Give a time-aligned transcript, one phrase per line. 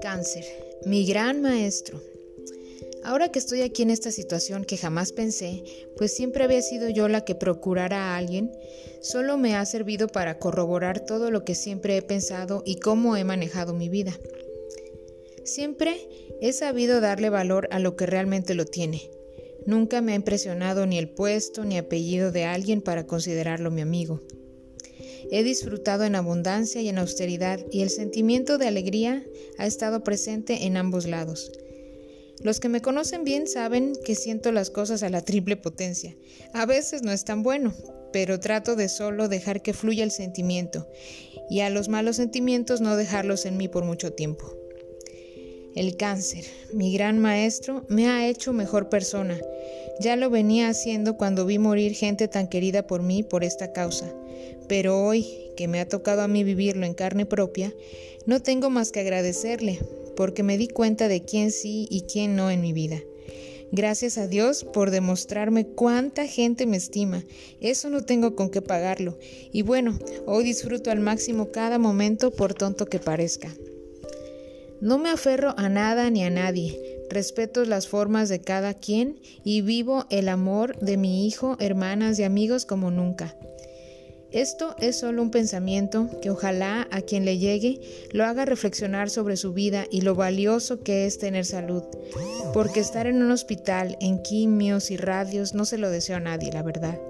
[0.00, 0.44] Cáncer,
[0.84, 2.00] mi gran maestro.
[3.04, 5.62] Ahora que estoy aquí en esta situación que jamás pensé,
[5.96, 8.50] pues siempre había sido yo la que procurara a alguien,
[9.00, 13.24] solo me ha servido para corroborar todo lo que siempre he pensado y cómo he
[13.24, 14.18] manejado mi vida.
[15.44, 15.96] Siempre
[16.40, 19.10] he sabido darle valor a lo que realmente lo tiene.
[19.66, 24.20] Nunca me ha impresionado ni el puesto ni apellido de alguien para considerarlo mi amigo.
[25.30, 29.24] He disfrutado en abundancia y en austeridad y el sentimiento de alegría
[29.58, 31.52] ha estado presente en ambos lados.
[32.42, 36.14] Los que me conocen bien saben que siento las cosas a la triple potencia.
[36.52, 37.74] A veces no es tan bueno,
[38.12, 40.86] pero trato de solo dejar que fluya el sentimiento
[41.50, 44.54] y a los malos sentimientos no dejarlos en mí por mucho tiempo.
[45.74, 49.38] El cáncer, mi gran maestro, me ha hecho mejor persona.
[50.00, 54.12] Ya lo venía haciendo cuando vi morir gente tan querida por mí por esta causa.
[54.68, 57.74] Pero hoy, que me ha tocado a mí vivirlo en carne propia,
[58.26, 59.80] no tengo más que agradecerle,
[60.16, 63.00] porque me di cuenta de quién sí y quién no en mi vida.
[63.70, 67.24] Gracias a Dios por demostrarme cuánta gente me estima.
[67.60, 69.18] Eso no tengo con qué pagarlo.
[69.52, 73.54] Y bueno, hoy disfruto al máximo cada momento por tonto que parezca.
[74.80, 79.60] No me aferro a nada ni a nadie, respeto las formas de cada quien y
[79.60, 83.36] vivo el amor de mi hijo, hermanas y amigos como nunca.
[84.30, 87.80] Esto es solo un pensamiento que ojalá a quien le llegue
[88.12, 91.82] lo haga reflexionar sobre su vida y lo valioso que es tener salud,
[92.52, 96.52] porque estar en un hospital, en quimios y radios, no se lo deseo a nadie,
[96.52, 97.00] la verdad.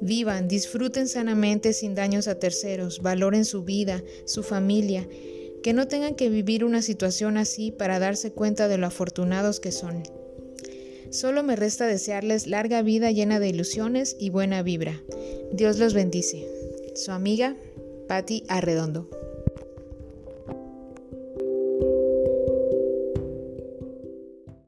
[0.00, 5.08] Vivan, disfruten sanamente sin daños a terceros, valoren su vida, su familia
[5.62, 9.72] que no tengan que vivir una situación así para darse cuenta de lo afortunados que
[9.72, 10.02] son.
[11.10, 15.02] Solo me resta desearles larga vida llena de ilusiones y buena vibra.
[15.52, 16.46] Dios los bendice.
[16.94, 17.56] Su amiga,
[18.08, 19.17] Patti Arredondo.